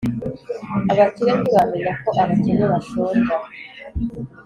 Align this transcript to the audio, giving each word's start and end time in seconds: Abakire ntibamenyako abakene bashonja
Abakire 0.91 1.31
ntibamenyako 1.39 2.09
abakene 2.21 2.65
bashonja 2.71 3.35